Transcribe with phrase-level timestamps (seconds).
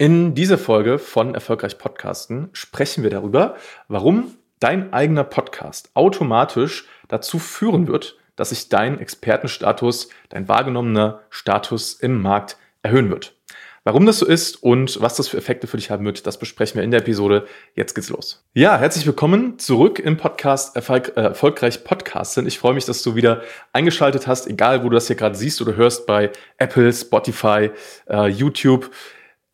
[0.00, 3.56] In dieser Folge von Erfolgreich Podcasten sprechen wir darüber,
[3.88, 11.94] warum dein eigener Podcast automatisch dazu führen wird, dass sich dein Expertenstatus, dein wahrgenommener Status
[11.94, 13.34] im Markt erhöhen wird.
[13.82, 16.76] Warum das so ist und was das für Effekte für dich haben wird, das besprechen
[16.76, 17.48] wir in der Episode.
[17.74, 18.44] Jetzt geht's los.
[18.54, 22.46] Ja, herzlich willkommen zurück im Podcast Erfolg, äh, Erfolgreich Podcasten.
[22.46, 23.42] Ich freue mich, dass du wieder
[23.72, 27.70] eingeschaltet hast, egal wo du das hier gerade siehst oder hörst, bei Apple, Spotify,
[28.08, 28.90] äh, YouTube.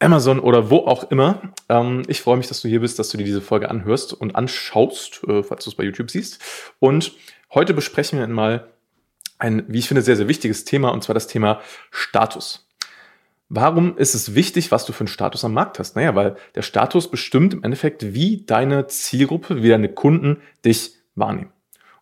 [0.05, 1.41] Amazon oder wo auch immer.
[1.69, 4.37] Ähm, ich freue mich, dass du hier bist, dass du dir diese Folge anhörst und
[4.37, 6.43] anschaust, äh, falls du es bei YouTube siehst.
[6.79, 7.13] Und
[7.53, 8.69] heute besprechen wir mal
[9.39, 12.69] ein, wie ich finde, sehr, sehr wichtiges Thema, und zwar das Thema Status.
[13.49, 15.97] Warum ist es wichtig, was du für einen Status am Markt hast?
[15.97, 21.53] Naja, weil der Status bestimmt im Endeffekt, wie deine Zielgruppe, wie deine Kunden dich wahrnehmen.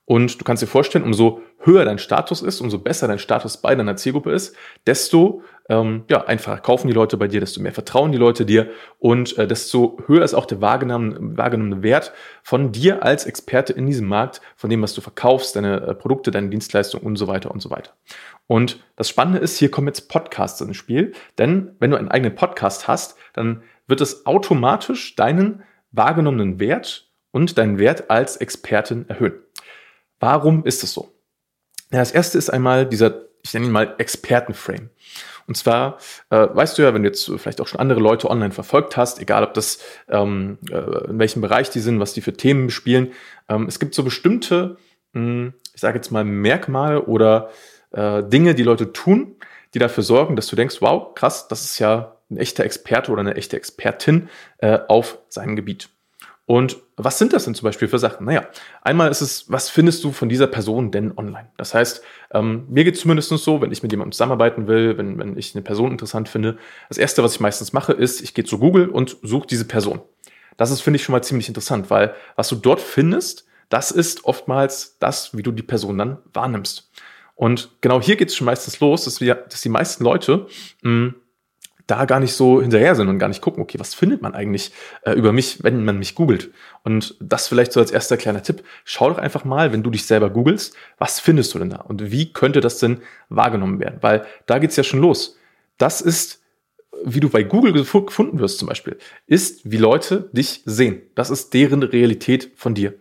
[0.04, 3.74] Und du kannst dir vorstellen, umso höher dein Status ist, umso besser dein Status bei
[3.74, 8.12] deiner Zielgruppe ist, desto ähm, ja, einfacher kaufen die Leute bei dir, desto mehr vertrauen
[8.12, 13.04] die Leute dir und äh, desto höher ist auch der wahrgenommene, wahrgenommene Wert von dir
[13.04, 17.06] als Experte in diesem Markt, von dem, was du verkaufst, deine äh, Produkte, deine Dienstleistungen
[17.06, 17.92] und so weiter und so weiter.
[18.46, 22.34] Und das Spannende ist, hier kommen jetzt Podcasts ins Spiel, denn wenn du einen eigenen
[22.34, 29.34] Podcast hast, dann wird es automatisch deinen wahrgenommenen Wert und deinen Wert als Expertin erhöhen.
[30.18, 31.11] Warum ist es so?
[31.92, 34.90] Ja, das erste ist einmal dieser, ich nenne ihn mal Expertenframe.
[35.46, 35.98] Und zwar,
[36.30, 39.20] äh, weißt du ja, wenn du jetzt vielleicht auch schon andere Leute online verfolgt hast,
[39.20, 43.12] egal ob das ähm, äh, in welchem Bereich die sind, was die für Themen bespielen,
[43.48, 44.76] ähm, es gibt so bestimmte,
[45.12, 47.50] mh, hm, ich sage jetzt mal Merkmale oder
[47.90, 49.36] äh, Dinge, die Leute tun,
[49.74, 53.20] die dafür sorgen, dass du denkst, wow, krass, das ist ja ein echter Experte oder
[53.20, 55.88] eine echte Expertin äh, auf seinem Gebiet.
[56.52, 58.26] Und was sind das denn zum Beispiel für Sachen?
[58.26, 58.46] Naja,
[58.82, 61.48] einmal ist es, was findest du von dieser Person denn online?
[61.56, 65.18] Das heißt, ähm, mir geht es zumindest so, wenn ich mit jemandem zusammenarbeiten will, wenn,
[65.18, 66.58] wenn ich eine Person interessant finde,
[66.90, 70.02] das Erste, was ich meistens mache, ist, ich gehe zu Google und suche diese Person.
[70.58, 74.26] Das ist, finde ich, schon mal ziemlich interessant, weil was du dort findest, das ist
[74.26, 76.90] oftmals das, wie du die Person dann wahrnimmst.
[77.34, 80.48] Und genau hier geht es schon meistens los, dass, wir, dass die meisten Leute
[80.82, 81.14] mh, hm,
[81.86, 84.72] da gar nicht so hinterher sind und gar nicht gucken, okay, was findet man eigentlich
[85.02, 86.50] äh, über mich, wenn man mich googelt?
[86.84, 88.62] Und das vielleicht so als erster kleiner Tipp.
[88.84, 91.78] Schau doch einfach mal, wenn du dich selber googelst, was findest du denn da?
[91.78, 93.98] Und wie könnte das denn wahrgenommen werden?
[94.00, 95.36] Weil da geht's ja schon los.
[95.78, 96.42] Das ist,
[97.04, 101.02] wie du bei Google gefunden wirst zum Beispiel, ist, wie Leute dich sehen.
[101.14, 102.94] Das ist deren Realität von dir.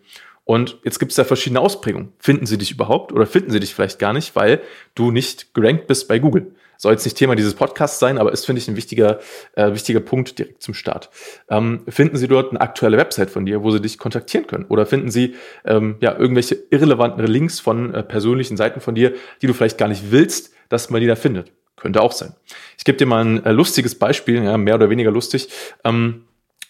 [0.44, 2.14] Und jetzt gibt es da verschiedene Ausprägungen.
[2.18, 4.62] Finden sie dich überhaupt oder finden sie dich vielleicht gar nicht, weil
[4.96, 6.56] du nicht gerankt bist bei Google?
[6.82, 9.20] Soll jetzt nicht Thema dieses Podcasts sein, aber ist, finde ich, ein wichtiger,
[9.54, 11.12] äh, wichtiger Punkt direkt zum Start.
[11.48, 14.66] Ähm, finden Sie dort eine aktuelle Website von dir, wo Sie dich kontaktieren können?
[14.66, 19.46] Oder finden Sie ähm, ja, irgendwelche irrelevanten Links von äh, persönlichen Seiten von dir, die
[19.46, 21.52] du vielleicht gar nicht willst, dass man die da findet?
[21.76, 22.34] Könnte auch sein.
[22.80, 25.50] Ich gebe dir mal ein äh, lustiges Beispiel, ja, mehr oder weniger lustig.
[25.84, 26.24] Ähm,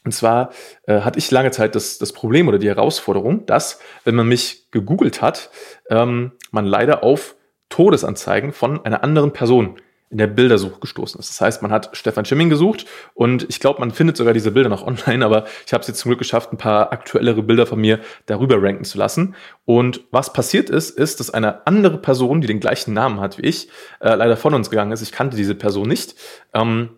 [0.03, 0.51] und zwar
[0.88, 4.69] äh, hatte ich lange Zeit das, das Problem oder die Herausforderung, dass, wenn man mich
[4.71, 5.51] gegoogelt hat,
[5.89, 7.38] ähm, man leider auf
[7.69, 9.77] Todesanzeigen von einer anderen Person
[10.11, 11.29] in der Bildersuche gestoßen ist.
[11.29, 14.69] Das heißt, man hat Stefan Schimming gesucht und ich glaube, man findet sogar diese Bilder
[14.69, 17.79] noch online, aber ich habe es jetzt zum Glück geschafft, ein paar aktuellere Bilder von
[17.79, 19.35] mir darüber ranken zu lassen.
[19.66, 23.44] Und was passiert ist, ist, dass eine andere Person, die den gleichen Namen hat wie
[23.44, 23.69] ich,
[24.01, 25.01] äh, leider von uns gegangen ist.
[25.01, 26.16] Ich kannte diese Person nicht.
[26.53, 26.89] Ähm,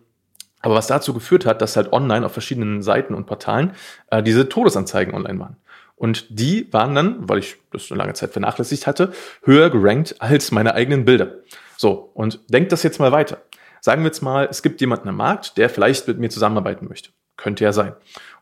[0.60, 3.72] aber was dazu geführt hat, dass halt online auf verschiedenen Seiten und Portalen
[4.10, 5.56] äh, diese Todesanzeigen online waren.
[5.96, 10.50] Und die waren dann, weil ich das eine lange Zeit vernachlässigt hatte, höher gerankt als
[10.50, 11.34] meine eigenen Bilder.
[11.76, 13.42] So, und denkt das jetzt mal weiter.
[13.80, 17.10] Sagen wir jetzt mal, es gibt jemanden am Markt, der vielleicht mit mir zusammenarbeiten möchte.
[17.36, 17.94] Könnte ja sein.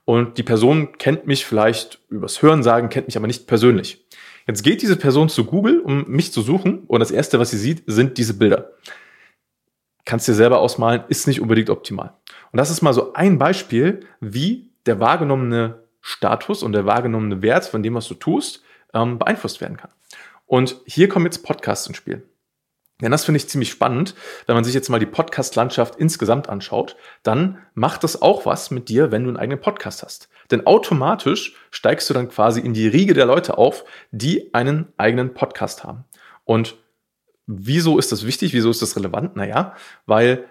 [0.04, 4.06] Und die Person kennt mich vielleicht übers Hören sagen, kennt mich aber nicht persönlich.
[4.46, 7.58] Jetzt geht diese Person zu Google, um mich zu suchen, und das erste, was sie
[7.58, 8.72] sieht, sind diese Bilder.
[10.04, 12.14] Kannst dir selber ausmalen, ist nicht unbedingt optimal.
[12.50, 17.66] Und das ist mal so ein Beispiel, wie der wahrgenommene Status und der wahrgenommene Wert
[17.66, 19.90] von dem, was du tust, ähm, beeinflusst werden kann.
[20.46, 22.28] Und hier kommen jetzt Podcasts ins Spiel.
[23.02, 24.14] Denn das finde ich ziemlich spannend.
[24.46, 28.88] Wenn man sich jetzt mal die Podcast-Landschaft insgesamt anschaut, dann macht das auch was mit
[28.88, 30.28] dir, wenn du einen eigenen Podcast hast.
[30.50, 35.34] Denn automatisch steigst du dann quasi in die Riege der Leute auf, die einen eigenen
[35.34, 36.04] Podcast haben.
[36.44, 36.76] Und
[37.46, 38.52] wieso ist das wichtig?
[38.54, 39.36] Wieso ist das relevant?
[39.36, 39.74] Naja,
[40.06, 40.44] weil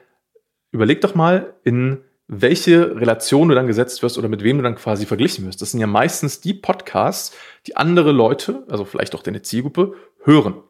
[0.72, 4.76] überleg doch mal, in welche Relation du dann gesetzt wirst oder mit wem du dann
[4.76, 5.62] quasi verglichen wirst.
[5.62, 7.36] Das sind ja meistens die Podcasts,
[7.68, 10.64] die andere Leute, also vielleicht auch deine Zielgruppe, hören.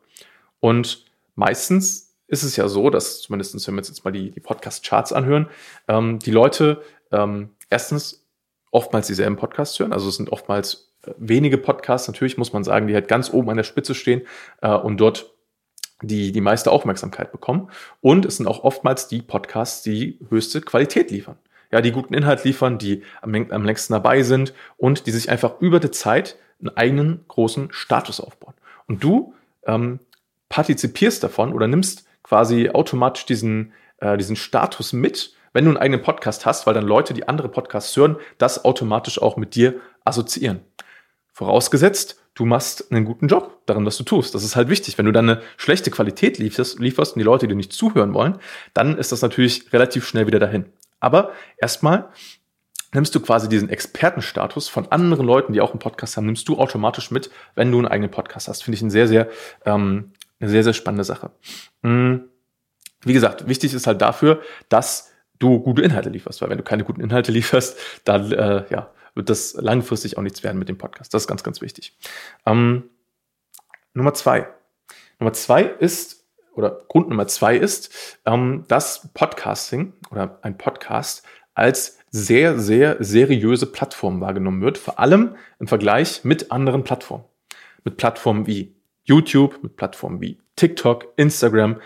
[0.60, 1.06] Und
[1.42, 5.12] meistens ist es ja so, dass zumindest wenn wir uns jetzt mal die, die Podcast-Charts
[5.12, 5.48] anhören,
[5.88, 8.26] ähm, die Leute ähm, erstens
[8.70, 9.92] oftmals dieselben Podcasts hören.
[9.92, 13.50] Also es sind oftmals äh, wenige Podcasts, natürlich muss man sagen, die halt ganz oben
[13.50, 14.22] an der Spitze stehen
[14.62, 15.34] äh, und dort
[16.04, 17.70] die die meiste Aufmerksamkeit bekommen.
[18.02, 21.38] Und es sind auch oftmals die Podcasts, die höchste Qualität liefern.
[21.72, 25.60] ja, die guten Inhalt liefern, die am, am längsten dabei sind und die sich einfach
[25.60, 28.54] über die Zeit einen eigenen großen Status aufbauen.
[28.88, 29.34] Und du
[29.66, 30.00] ähm,
[30.52, 36.04] partizipierst davon oder nimmst quasi automatisch diesen, äh, diesen Status mit, wenn du einen eigenen
[36.04, 40.60] Podcast hast, weil dann Leute, die andere Podcasts hören, das automatisch auch mit dir assoziieren.
[41.34, 44.36] Vorausgesetzt, du machst einen guten Job darin, was du tust.
[44.36, 44.98] Das ist halt wichtig.
[44.98, 48.38] Wenn du dann eine schlechte Qualität lieferst, lieferst und die Leute dir nicht zuhören wollen,
[48.74, 50.66] dann ist das natürlich relativ schnell wieder dahin.
[51.00, 52.10] Aber erstmal
[52.94, 56.58] nimmst du quasi diesen Expertenstatus von anderen Leuten, die auch einen Podcast haben, nimmst du
[56.58, 58.64] automatisch mit, wenn du einen eigenen Podcast hast.
[58.64, 59.30] Finde ich eine sehr, sehr,
[59.66, 61.32] ähm, eine sehr, sehr spannende Sache.
[61.84, 62.30] Hm.
[63.04, 66.84] Wie gesagt, wichtig ist halt dafür, dass du gute Inhalte lieferst, weil wenn du keine
[66.84, 71.14] guten Inhalte lieferst, dann äh, ja, wird das langfristig auch nichts werden mit dem Podcast.
[71.14, 71.98] Das ist ganz, ganz wichtig.
[72.46, 72.90] Ähm,
[73.94, 74.48] Nummer zwei.
[75.20, 81.24] Nummer zwei ist, oder Grund Nummer zwei ist, ähm, dass Podcasting oder ein Podcast
[81.54, 87.26] als sehr, sehr seriöse Plattform wahrgenommen wird, vor allem im Vergleich mit anderen Plattformen.
[87.84, 91.78] Mit Plattformen wie YouTube, mit Plattformen wie TikTok, Instagram,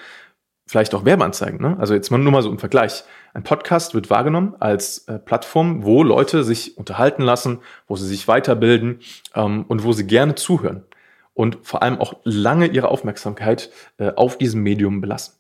[0.68, 1.62] vielleicht auch Werbeanzeigen.
[1.62, 1.78] Ne?
[1.80, 3.04] Also jetzt mal nur mal so im Vergleich.
[3.34, 8.28] Ein Podcast wird wahrgenommen als äh, Plattform, wo Leute sich unterhalten lassen, wo sie sich
[8.28, 9.00] weiterbilden
[9.36, 10.86] ähm, und wo sie gerne zuhören
[11.34, 15.36] und vor allem auch lange ihre Aufmerksamkeit äh, auf diesem Medium belassen.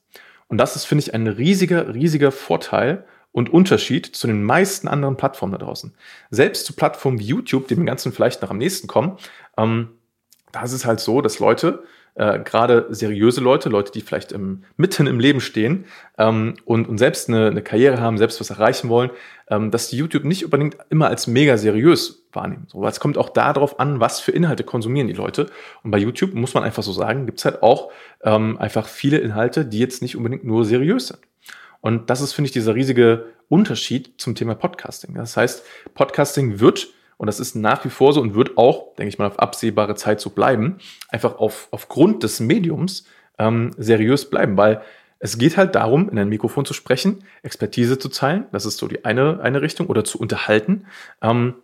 [0.47, 5.17] Und das ist, finde ich, ein riesiger, riesiger Vorteil und Unterschied zu den meisten anderen
[5.17, 5.95] Plattformen da draußen.
[6.29, 9.17] Selbst zu Plattformen wie YouTube, die dem Ganzen vielleicht noch am nächsten kommen,
[9.57, 9.89] ähm,
[10.55, 11.83] da ist es halt so, dass Leute
[12.15, 15.83] äh, gerade seriöse Leute, Leute, die vielleicht im, mitten im Leben stehen
[16.17, 19.09] ähm, und, und selbst eine, eine Karriere haben, selbst was erreichen wollen,
[19.49, 22.67] ähm, dass die YouTube nicht unbedingt immer als mega seriös wahrnehmen.
[22.67, 25.47] So, weil es kommt auch darauf an, was für Inhalte konsumieren die Leute.
[25.83, 27.91] Und bei YouTube muss man einfach so sagen, gibt's halt auch
[28.23, 31.19] ähm, einfach viele Inhalte, die jetzt nicht unbedingt nur seriös sind.
[31.81, 35.15] Und das ist, finde ich, dieser riesige Unterschied zum Thema Podcasting.
[35.15, 36.87] Das heißt, Podcasting wird
[37.17, 39.95] und das ist nach wie vor so und wird auch, denke ich mal, auf absehbare
[39.95, 40.77] Zeit so bleiben,
[41.09, 43.05] einfach auf, aufgrund des Mediums
[43.37, 44.81] ähm, seriös bleiben, weil
[45.19, 48.87] es geht halt darum, in ein Mikrofon zu sprechen, Expertise zu teilen, das ist so
[48.87, 50.85] die eine, eine Richtung, oder zu unterhalten.
[51.21, 51.55] Ähm,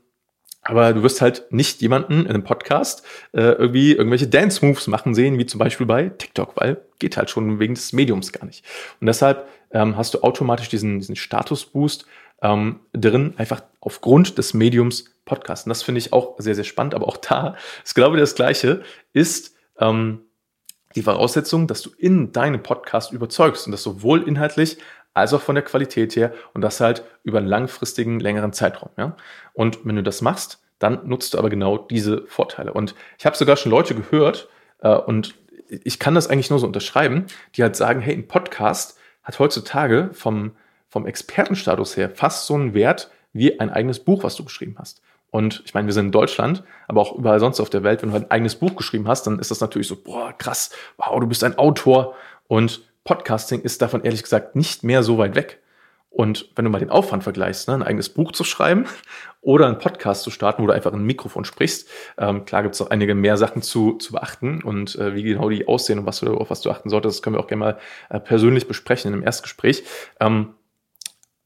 [0.63, 3.03] aber du wirst halt nicht jemanden in einem Podcast
[3.33, 7.59] äh, irgendwie irgendwelche Dance-Moves machen sehen, wie zum Beispiel bei TikTok, weil geht halt schon
[7.59, 8.63] wegen des Mediums gar nicht.
[8.99, 12.05] Und deshalb ähm, hast du automatisch diesen, diesen Status-Boost
[12.41, 15.65] ähm, drin, einfach aufgrund des Mediums Podcast.
[15.65, 16.95] Und das finde ich auch sehr, sehr spannend.
[16.95, 18.81] Aber auch da ist, glaube ich, das Gleiche,
[19.13, 20.21] ist ähm,
[20.95, 24.77] die Voraussetzung, dass du in deinem Podcast überzeugst und das sowohl inhaltlich
[25.13, 28.89] als auch von der Qualität her und das halt über einen langfristigen, längeren Zeitraum.
[28.97, 29.15] Ja?
[29.53, 32.73] Und wenn du das machst, dann nutzt du aber genau diese Vorteile.
[32.73, 35.35] Und ich habe sogar schon Leute gehört äh, und
[35.67, 40.09] ich kann das eigentlich nur so unterschreiben, die halt sagen, hey, ein Podcast hat heutzutage
[40.13, 40.51] vom,
[40.89, 45.01] vom Expertenstatus her fast so einen Wert wie ein eigenes Buch, was du geschrieben hast.
[45.29, 48.09] Und ich meine, wir sind in Deutschland, aber auch überall sonst auf der Welt, wenn
[48.09, 51.17] du halt ein eigenes Buch geschrieben hast, dann ist das natürlich so, boah, krass, wow,
[51.19, 52.15] du bist ein Autor.
[52.47, 55.60] Und Podcasting ist davon ehrlich gesagt nicht mehr so weit weg.
[56.11, 58.85] Und wenn du mal den Aufwand vergleichst, ne, ein eigenes Buch zu schreiben
[59.41, 62.81] oder einen Podcast zu starten, wo du einfach ein Mikrofon sprichst, ähm, klar gibt es
[62.81, 66.19] auch einige mehr Sachen zu, zu beachten und äh, wie genau die aussehen und was
[66.19, 67.79] du, auf was du achten solltest, das können wir auch gerne mal
[68.09, 69.83] äh, persönlich besprechen in einem Erstgespräch.
[70.19, 70.53] Ähm,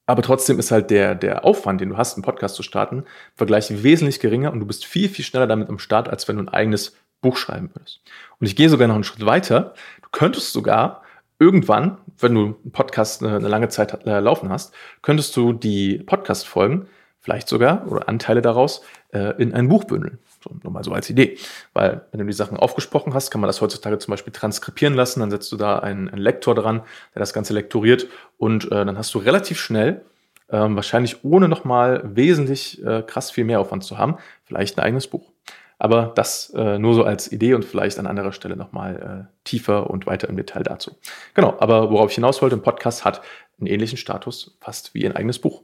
[0.08, 3.06] aber trotzdem ist halt der, der Aufwand, den du hast, einen Podcast zu starten, im
[3.36, 6.44] Vergleich wesentlich geringer und du bist viel, viel schneller damit am Start, als wenn du
[6.44, 8.02] ein eigenes Buch schreiben würdest.
[8.40, 9.74] Und ich gehe sogar noch einen Schritt weiter.
[10.02, 11.04] Du könntest sogar
[11.40, 16.00] irgendwann, wenn du einen Podcast eine, eine lange Zeit äh, laufen hast, könntest du die
[16.00, 16.88] Podcast-Folgen
[17.20, 20.20] vielleicht sogar oder Anteile daraus äh, in ein Buch bündeln.
[20.44, 21.38] So, nur mal so als Idee.
[21.74, 25.22] Weil, wenn du die Sachen aufgesprochen hast, kann man das heutzutage zum Beispiel transkribieren lassen.
[25.22, 26.84] Dann setzt du da einen, einen Lektor dran,
[27.16, 28.08] der das Ganze lektoriert.
[28.38, 30.06] Und äh, dann hast du relativ schnell,
[30.52, 35.08] ähm, wahrscheinlich ohne nochmal wesentlich äh, krass viel mehr Aufwand zu haben, vielleicht ein eigenes
[35.08, 35.32] Buch.
[35.78, 39.90] Aber das äh, nur so als Idee und vielleicht an anderer Stelle nochmal äh, tiefer
[39.90, 40.96] und weiter im Detail dazu.
[41.34, 43.22] Genau, aber worauf ich hinaus wollte, ein Podcast hat
[43.60, 45.64] einen ähnlichen Status, fast wie ein eigenes Buch.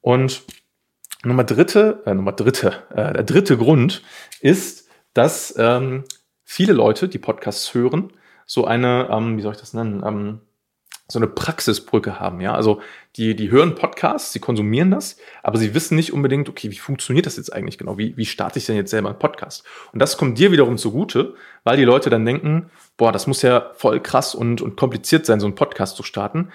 [0.00, 0.42] Und
[1.24, 4.02] Nummer dritte, äh, Nummer dritte, äh, der dritte Grund
[4.40, 6.04] ist, dass ähm,
[6.44, 8.12] viele Leute, die Podcasts hören,
[8.46, 10.40] so eine, ähm, wie soll ich das nennen, ähm,
[11.06, 12.54] so eine Praxisbrücke haben, ja.
[12.54, 12.80] Also
[13.16, 17.26] die, die hören Podcasts, sie konsumieren das, aber sie wissen nicht unbedingt, okay, wie funktioniert
[17.26, 17.98] das jetzt eigentlich genau?
[17.98, 19.64] Wie, wie starte ich denn jetzt selber einen Podcast?
[19.92, 23.72] Und das kommt dir wiederum zugute, weil die Leute dann denken, boah, das muss ja
[23.74, 26.50] voll krass und, und kompliziert sein, so einen Podcast zu starten.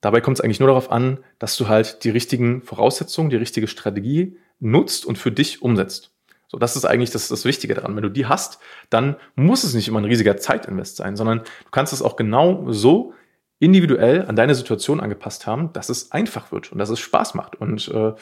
[0.00, 3.68] Dabei kommt es eigentlich nur darauf an, dass du halt die richtigen Voraussetzungen, die richtige
[3.68, 6.12] Strategie nutzt und für dich umsetzt.
[6.48, 7.96] So, das ist eigentlich das, das Wichtige daran.
[7.96, 8.58] Wenn du die hast,
[8.90, 12.70] dann muss es nicht immer ein riesiger Zeitinvest sein, sondern du kannst es auch genau
[12.70, 13.14] so
[13.62, 17.54] individuell an deine Situation angepasst haben, dass es einfach wird und dass es Spaß macht.
[17.54, 18.12] Und äh,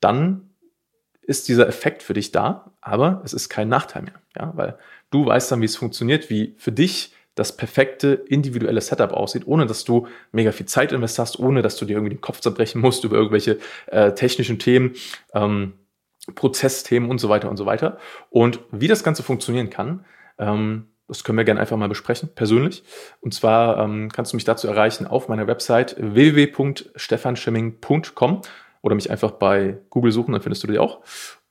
[0.00, 0.50] dann
[1.22, 4.76] ist dieser Effekt für dich da, aber es ist kein Nachteil mehr, ja, weil
[5.10, 9.64] du weißt dann, wie es funktioniert, wie für dich das perfekte individuelle Setup aussieht, ohne
[9.64, 13.04] dass du mega viel Zeit investierst, ohne dass du dir irgendwie den Kopf zerbrechen musst
[13.04, 14.96] über irgendwelche äh, technischen Themen,
[15.32, 15.72] ähm,
[16.34, 17.96] Prozessthemen und so weiter und so weiter.
[18.28, 20.04] Und wie das Ganze funktionieren kann,
[20.36, 22.82] ähm, das können wir gerne einfach mal besprechen, persönlich.
[23.20, 28.42] Und zwar ähm, kannst du mich dazu erreichen auf meiner Website www.stefanschimming.com
[28.82, 31.00] oder mich einfach bei Google suchen, dann findest du die auch.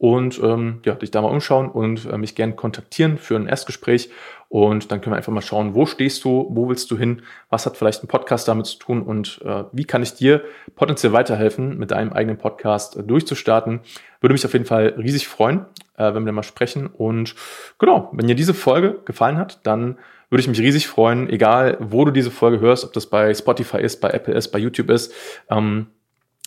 [0.04, 4.10] Und ähm, ja, dich da mal umschauen und äh, mich gerne kontaktieren für ein Erstgespräch.
[4.50, 7.66] Und dann können wir einfach mal schauen, wo stehst du, wo willst du hin, was
[7.66, 10.44] hat vielleicht ein Podcast damit zu tun und äh, wie kann ich dir
[10.76, 13.80] potenziell weiterhelfen, mit deinem eigenen Podcast äh, durchzustarten.
[14.20, 16.88] Würde mich auf jeden Fall riesig freuen, äh, wenn wir mal sprechen.
[16.88, 17.36] Und
[17.80, 19.98] genau, wenn dir diese Folge gefallen hat, dann
[20.30, 23.78] würde ich mich riesig freuen, egal wo du diese Folge hörst, ob das bei Spotify
[23.78, 25.14] ist, bei Apple ist, bei YouTube ist.
[25.50, 25.88] Ähm,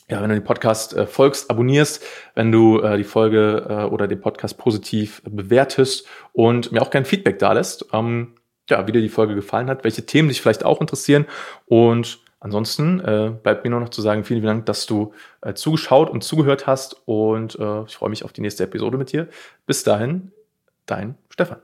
[0.08, 4.06] ja, wenn du den Podcast äh, folgst, abonnierst, wenn du äh, die Folge äh, oder
[4.06, 8.34] den Podcast positiv bewertest und mir auch kein Feedback da lässt, ähm,
[8.68, 11.26] ja, wie dir die Folge gefallen hat, welche Themen dich vielleicht auch interessieren
[11.66, 15.54] und ansonsten äh, bleibt mir nur noch zu sagen, vielen, vielen Dank, dass du äh,
[15.54, 19.28] zugeschaut und zugehört hast und äh, ich freue mich auf die nächste Episode mit dir.
[19.66, 20.30] Bis dahin,
[20.86, 21.58] dein Stefan.